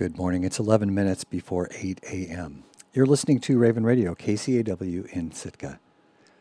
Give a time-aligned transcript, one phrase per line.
[0.00, 0.44] Good morning.
[0.44, 2.64] It's 11 minutes before 8 a.m.
[2.94, 5.78] You're listening to Raven Radio, KCAW in Sitka.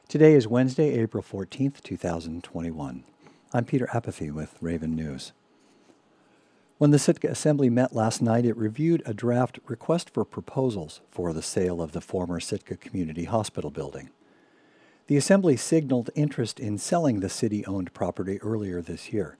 [0.07, 3.03] Today is Wednesday, April 14th, 2021.
[3.53, 5.33] I'm Peter Apathy with Raven News.
[6.77, 11.33] When the Sitka Assembly met last night, it reviewed a draft request for proposals for
[11.33, 14.09] the sale of the former Sitka Community Hospital building.
[15.07, 19.37] The Assembly signaled interest in selling the city owned property earlier this year.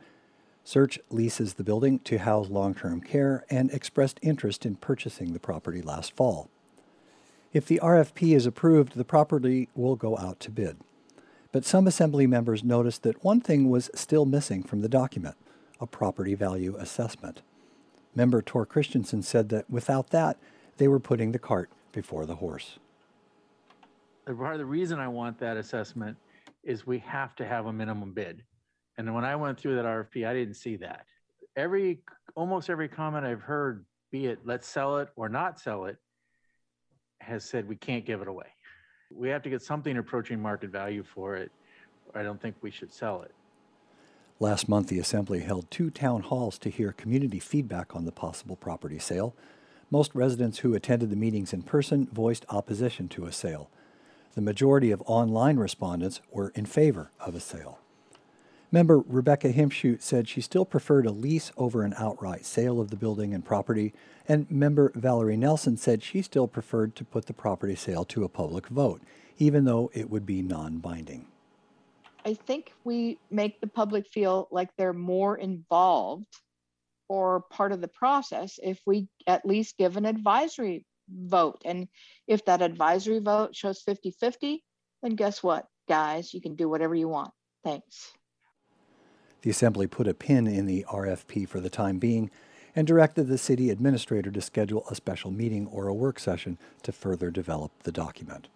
[0.65, 5.39] SEARHC leases the building to house long term care and expressed interest in purchasing the
[5.39, 6.49] property last fall.
[7.51, 10.77] If the RFP is approved, the property will go out to bid.
[11.51, 15.35] But some Assembly members noticed that one thing was still missing from the document
[15.81, 17.41] a property value assessment.
[18.13, 20.37] Member Thor Christianson said that without that,
[20.77, 22.77] they were putting the cart before the horse.
[24.25, 26.17] Part of the reason I want that assessment
[26.63, 28.43] is we have to have a minimum bid.
[28.99, 31.05] And when I went through that RFP, I didn't see that.
[31.55, 32.01] Every,
[32.35, 35.95] almost every comment I've heard, be it let's sell it or not sell it,
[37.21, 38.47] has said we can't give it away.
[39.09, 41.49] We have to get something approaching market value for it.
[42.13, 43.33] I don't think we should sell it.
[44.37, 48.57] Last month, the Assembly held two town halls to hear community feedback on the possible
[48.57, 49.33] property sale.
[49.89, 53.69] Most residents who attended the meetings in person voiced opposition to a sale.
[54.35, 57.79] The majority of online respondents were in favor of a sale.
[58.71, 62.95] Member Rebecca Himschoot said she still preferred a lease over an outright sale of the
[62.95, 63.93] building and property,
[64.27, 68.29] and member Valerie Nelson said she still preferred to put the property sale to a
[68.29, 69.01] public vote,
[69.39, 71.25] even though it would be non binding.
[72.23, 76.27] I think we make the public feel like they're more involved
[77.07, 81.59] or part of the process if we at least give an advisory vote.
[81.65, 81.87] And
[82.27, 84.63] if that advisory vote shows 50 50,
[85.01, 86.35] then guess what, guys?
[86.35, 87.31] You can do whatever you want.
[87.63, 88.11] Thanks.
[89.41, 92.29] The Assembly put a pin in the RFP for the time being
[92.75, 96.91] and directed the city administrator to schedule a special meeting or a work session to
[96.91, 98.47] further develop the document.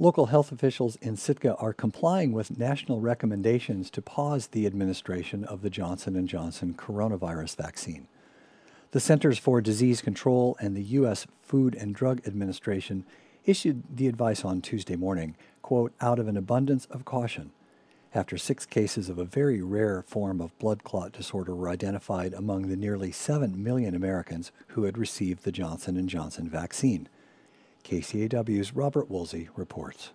[0.00, 5.62] Local health officials in Sitka are complying with national recommendations to pause the administration of
[5.62, 8.06] the Johnson & Johnson coronavirus vaccine.
[8.92, 11.26] The Centers for Disease Control and the U.S.
[11.42, 13.04] Food and Drug Administration
[13.44, 17.50] issued the advice on Tuesday morning, quote, out of an abundance of caution
[18.14, 22.68] after six cases of a very rare form of blood clot disorder were identified among
[22.68, 27.08] the nearly 7 million Americans who had received the Johnson & Johnson vaccine.
[27.84, 30.12] KCAW's Robert Woolsey reports.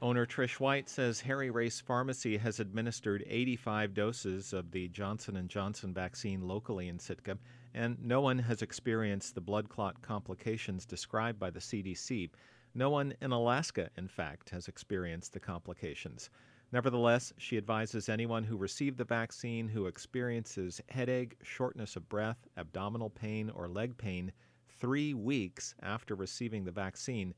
[0.00, 5.48] Owner Trish White says Harry Race Pharmacy has administered 85 doses of the Johnson &
[5.48, 7.36] Johnson vaccine locally in Sitka,
[7.74, 12.30] and no one has experienced the blood clot complications described by the CDC.
[12.74, 16.30] No one in Alaska, in fact, has experienced the complications.
[16.70, 23.08] Nevertheless, she advises anyone who received the vaccine who experiences headache, shortness of breath, abdominal
[23.08, 24.32] pain, or leg pain
[24.68, 27.32] three weeks after receiving the vaccine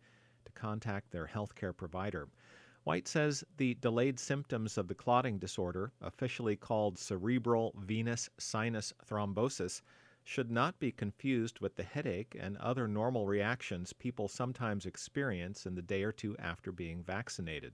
[0.44, 2.28] to contact their healthcare provider.
[2.82, 9.82] White says the delayed symptoms of the clotting disorder, officially called cerebral venous sinus thrombosis,
[10.24, 15.74] should not be confused with the headache and other normal reactions people sometimes experience in
[15.76, 17.72] the day or two after being vaccinated.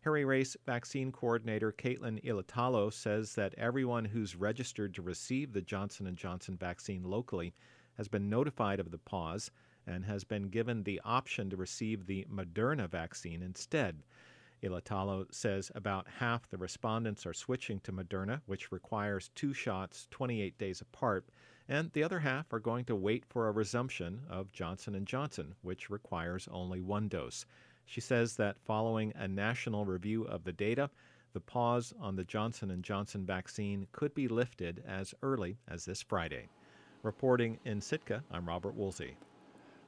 [0.00, 6.14] Harry Race vaccine coordinator Caitlin Ilatalo says that everyone who's registered to receive the Johnson
[6.14, 7.52] & Johnson vaccine locally
[7.96, 9.50] has been notified of the pause
[9.86, 14.02] and has been given the option to receive the Moderna vaccine instead.
[14.62, 20.56] Ilatalo says about half the respondents are switching to Moderna, which requires two shots 28
[20.56, 21.28] days apart,
[21.68, 25.54] and the other half are going to wait for a resumption of Johnson & Johnson,
[25.62, 27.44] which requires only one dose.
[27.86, 30.90] She says that following a national review of the data,
[31.32, 36.02] the pause on the Johnson & Johnson vaccine could be lifted as early as this
[36.02, 36.48] Friday.
[37.02, 39.16] Reporting in Sitka, I'm Robert Woolsey.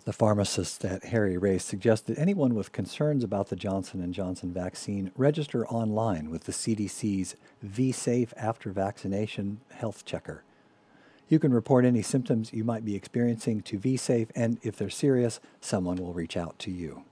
[0.05, 5.11] The pharmacist at Harry Race suggested anyone with concerns about the Johnson & Johnson vaccine
[5.17, 10.45] register online with the CDC's V-Safe after vaccination health checker.
[11.29, 15.41] You can report any symptoms you might be experiencing to V-Safe, and if they're serious,
[15.61, 17.05] someone will reach out to you.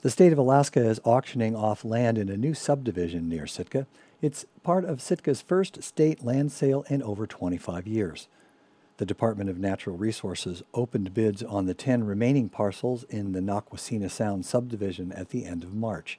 [0.00, 3.88] The state of Alaska is auctioning off land in a new subdivision near Sitka.
[4.22, 8.28] It's part of Sitka's first state land sale in over 25 years.
[8.98, 14.08] The Department of Natural Resources opened bids on the 10 remaining parcels in the Nakwasina
[14.08, 16.16] Sound subdivision at the end of March.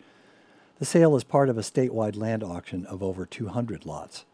[0.80, 4.26] The sale is part of a statewide land auction of over 200 lots.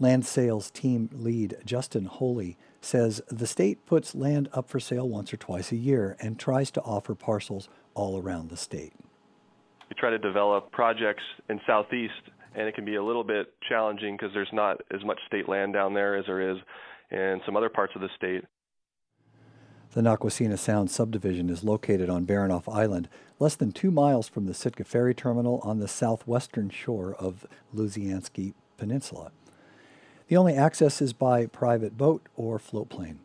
[0.00, 5.32] Land sales team lead Justin Holy says the state puts land up for sale once
[5.32, 8.92] or twice a year and tries to offer parcels all around the state.
[9.88, 14.16] We try to develop projects in Southeast and it can be a little bit challenging
[14.16, 16.58] because there's not as much state land down there as there is
[17.10, 18.44] in some other parts of the state.
[19.92, 23.08] The Nakwasina Sound subdivision is located on Baranof Island,
[23.38, 28.54] less than two miles from the Sitka Ferry Terminal on the southwestern shore of Lisianski
[28.76, 29.32] Peninsula.
[30.28, 33.18] The only access is by private boat or floatplane.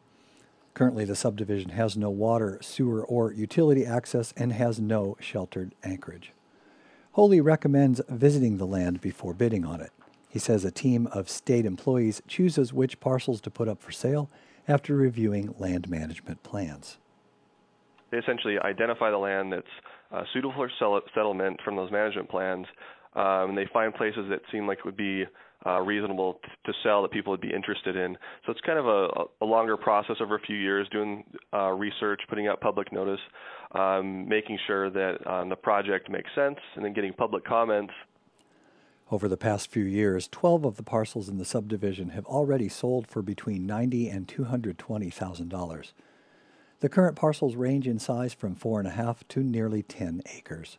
[0.74, 6.34] Currently, the subdivision has no water, sewer, or utility access and has no sheltered anchorage.
[7.12, 9.92] Holy recommends visiting the land before bidding on it.
[10.30, 14.32] He says a team of state employees chooses which parcels to put up for sale
[14.68, 16.98] after reviewing land management plans.
[18.10, 19.68] They essentially identify the land that's
[20.12, 20.72] uh, suitable for
[21.14, 22.66] settlement from those management plans,
[23.16, 25.26] um, and they find places that seem like it would be
[25.66, 28.18] uh, reasonable t- to sell that people would be interested in.
[28.46, 31.24] So it's kind of a, a longer process over a few years, doing
[31.54, 33.20] uh, research, putting out public notice,
[33.74, 37.94] um, making sure that um, the project makes sense, and then getting public comments.
[39.12, 43.08] Over the past few years, 12 of the parcels in the subdivision have already sold
[43.08, 45.92] for between 90 and $220,000.
[46.80, 50.78] The current parcels range in size from 4.5 to nearly 10 acres.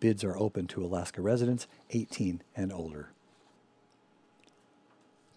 [0.00, 3.10] Bids are open to Alaska residents 18 and older.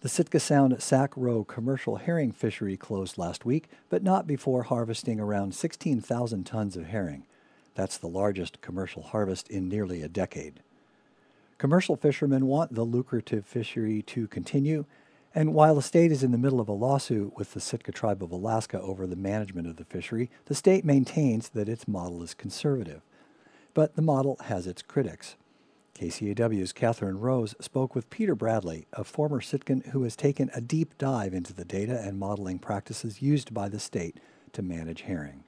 [0.02, 5.18] The Sitka Sound Sac Roe commercial herring fishery closed last week, but not before harvesting
[5.18, 7.24] around 16,000 tons of herring.
[7.74, 10.60] That's the largest commercial harvest in nearly a decade.
[11.56, 14.84] Commercial fishermen want the lucrative fishery to continue,
[15.34, 18.22] and while the state is in the middle of a lawsuit with the Sitka Tribe
[18.22, 22.34] of Alaska over the management of the fishery, the state maintains that its model is
[22.34, 23.00] conservative.
[23.72, 25.36] But the model has its critics.
[25.96, 30.98] KCAW's Catherine Rose spoke with Peter Bradley, a former Sitkan who has taken a deep
[30.98, 34.20] dive into the data and modeling practices used by the state
[34.52, 35.44] to manage herring.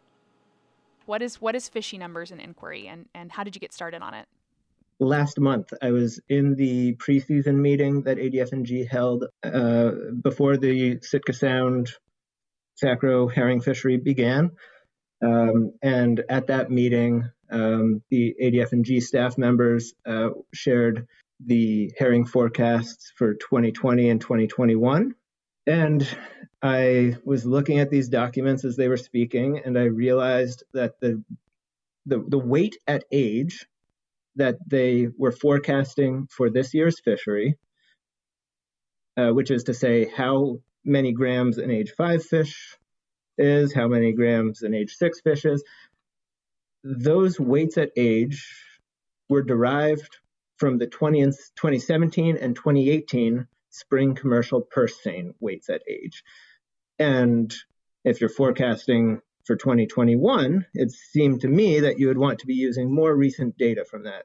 [1.06, 4.02] What is what is fishy numbers and inquiry, and, and how did you get started
[4.02, 4.26] on it?
[5.00, 9.90] last month I was in the preseason meeting that ADF&G held uh,
[10.22, 11.90] before the Sitka Sound
[12.76, 14.50] Sac Roe herring fishery began.
[15.24, 21.06] Um, and at that meeting, um, the ADF&G staff members uh, shared
[21.44, 25.14] the herring forecasts for 2020 and 2021.
[25.66, 26.08] And
[26.62, 31.22] I was looking at these documents as they were speaking, and I realized that the
[32.06, 33.66] the, the weight at age
[34.36, 37.58] that they were forecasting for this year's fishery,
[39.18, 42.78] uh, which is to say how many grams an age five fish
[43.36, 45.62] is, how many grams an age six fish is.
[46.90, 48.46] Those weights at age
[49.28, 50.16] were derived
[50.56, 56.24] from the 20 and 2017 and 2018 spring commercial purse seine weights at age.
[56.98, 57.54] And
[58.04, 62.54] if you're forecasting for 2021, it seemed to me that you would want to be
[62.54, 64.24] using more recent data from that.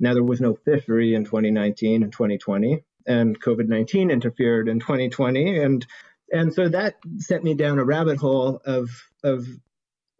[0.00, 5.58] Now, there was no fishery in 2019 and 2020, and COVID 19 interfered in 2020.
[5.58, 5.86] And,
[6.32, 8.90] and so that set me down a rabbit hole of,
[9.22, 9.46] of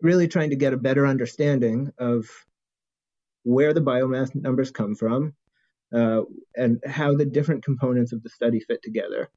[0.02, 2.26] really trying to get a better understanding of
[3.42, 5.34] where the biomass numbers come from
[5.94, 6.22] uh,
[6.56, 9.28] and how the different components of the study fit together.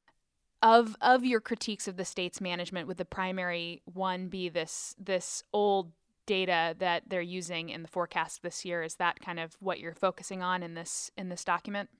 [0.62, 5.42] Of of your critiques of the state's management would the primary one be this this
[5.52, 5.92] old
[6.26, 8.82] data that they're using in the forecast this year?
[8.82, 11.90] Is that kind of what you're focusing on in this in this document?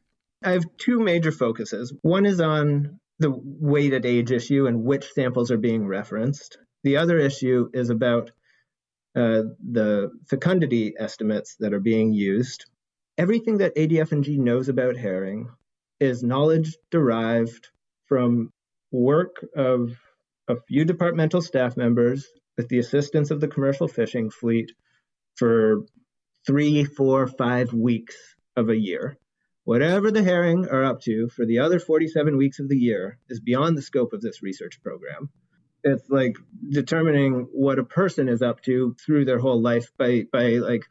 [0.43, 1.93] I have two major focuses.
[2.03, 6.59] One is on the weight at age issue and which samples are being referenced.
[6.83, 8.31] The other issue is about
[9.17, 9.43] Uh,
[9.73, 12.67] the fecundity estimates that are being used
[13.17, 15.49] everything that adf&g knows about herring
[16.01, 17.69] is knowledge derived
[18.07, 18.53] from
[18.91, 19.97] work of
[20.49, 24.73] a few departmental staff members with the assistance of the commercial fishing fleet
[25.37, 25.85] for
[26.47, 28.17] three, four, five weeks
[28.57, 29.17] of a year.
[29.65, 33.41] Whatever the herring are up to for the other 47 weeks of the year is
[33.41, 35.31] beyond the scope of this research program.
[35.85, 36.37] It's like
[36.69, 40.85] determining what a person is up to through their whole life by by like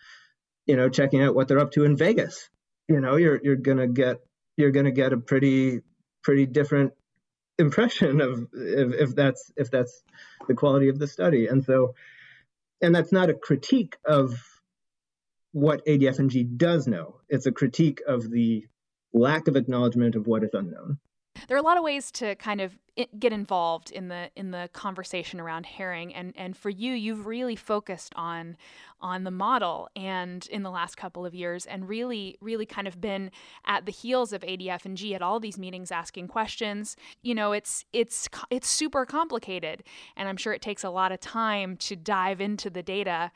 [0.66, 2.50] you know checking out what they're up to in Vegas.
[2.88, 4.18] You know, you're you're gonna get
[4.56, 5.82] you're gonna get a pretty
[6.24, 6.94] pretty different
[7.60, 10.04] impression of if, if that's if that's
[10.48, 11.48] the quality of the study.
[11.48, 11.96] And so
[12.82, 14.36] and that's not a critique of
[15.54, 17.22] what adf&g does know.
[17.30, 18.66] It's a critique of the
[19.14, 20.98] lack of acknowledgement of what is unknown.
[21.48, 22.78] There are a lot of ways to kind of
[23.20, 27.56] get involved in the in the conversation around herring and and for you you've really
[27.56, 28.56] focused on
[29.02, 33.02] on the model and in the last couple of years and really really kind of
[33.02, 33.32] been
[33.66, 36.96] at the heels of ADF and G at all these meetings asking questions.
[37.24, 39.84] You know it's it's it's super complicated
[40.16, 43.32] and I'm sure it takes a lot of time to dive into the data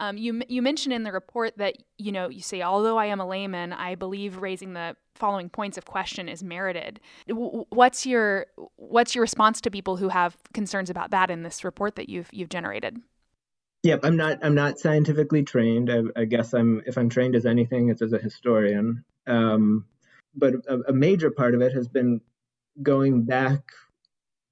[0.00, 3.20] Um, you you mentioned in the report that you know you say although I am
[3.20, 7.00] a layman, I believe raising the following points of question is merited.
[7.28, 11.96] What's your what's your response to people who have concerns about that in this report
[11.96, 12.96] that you've you've generated?
[13.82, 15.90] Yep, I'm not I'm not scientifically trained.
[15.90, 19.04] I, I guess I'm if I'm trained as anything, it's as a historian.
[19.26, 19.84] Um,
[20.34, 22.22] but a, a major part of it has been
[22.82, 23.60] going back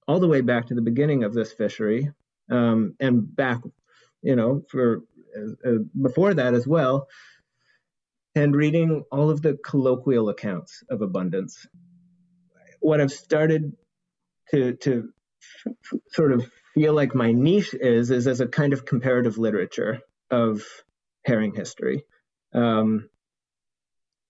[0.06, 2.10] all the way back to the beginning of this fishery
[2.50, 3.60] um, and back,
[4.22, 5.02] you know, for
[5.37, 5.70] uh,
[6.00, 7.08] before that as well,
[8.35, 11.66] and reading all of the colloquial accounts of abundance.
[12.80, 13.73] What I've started
[14.50, 15.11] to to
[16.12, 20.62] sort of feel like my niche is is as a kind of comparative literature of
[21.25, 22.04] herring history,
[22.54, 23.08] um,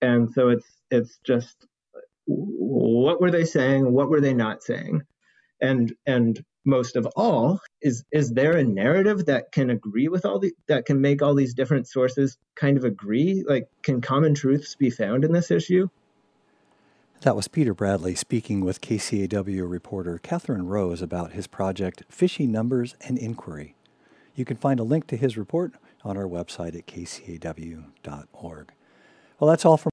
[0.00, 1.66] and so it's it's just
[2.24, 5.02] what were they saying, what were they not saying,
[5.60, 10.38] and and most of all is is there a narrative that can agree with all
[10.38, 14.74] the that can make all these different sources kind of agree like can common truths
[14.74, 15.88] be found in this issue
[17.22, 22.94] that was Peter Bradley speaking with KCAW reporter Catherine Rose about his project Fishy Numbers
[23.00, 23.74] and Inquiry.
[24.36, 25.72] You can find a link to his report
[26.04, 28.72] on our website at kcaw.org.
[29.40, 29.86] Well, that's all from